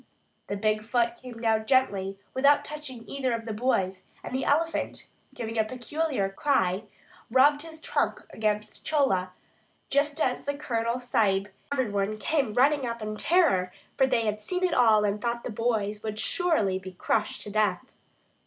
The 0.47 0.55
big 0.57 0.81
foot 0.81 1.15
came 1.15 1.39
down 1.39 1.67
gently 1.67 2.17
without 2.33 2.65
touching 2.65 3.07
either 3.07 3.33
of 3.33 3.45
the 3.45 3.53
boys, 3.53 4.05
and 4.23 4.33
the 4.33 4.45
elephant, 4.45 5.05
giving 5.35 5.59
a 5.59 5.63
peculiar 5.63 6.27
cry, 6.27 6.85
rubbed 7.29 7.61
his 7.61 7.79
trunk 7.79 8.25
against 8.31 8.83
Chola, 8.83 9.31
just 9.91 10.19
as 10.19 10.45
the 10.45 10.55
Colonel 10.55 10.97
Sahib 10.97 11.51
and 11.71 11.79
every 11.79 11.91
one 11.91 12.17
came 12.17 12.55
running 12.55 12.87
up 12.87 12.99
in 13.03 13.15
terror, 13.15 13.71
for 13.95 14.07
they 14.07 14.25
had 14.25 14.39
seen 14.39 14.63
it 14.63 14.73
all 14.73 15.03
and 15.05 15.21
thought 15.21 15.43
that 15.43 15.49
the 15.51 15.63
boys 15.63 16.01
would 16.01 16.19
surely 16.19 16.79
be 16.79 16.93
crushed 16.93 17.43
to 17.43 17.51
death. 17.51 17.93